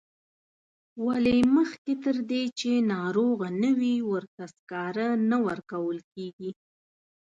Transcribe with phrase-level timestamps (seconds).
[1.05, 6.51] ولې مخکې تر دې چې ناروغه نه وي ورته سکاره نه ورکول کیږي.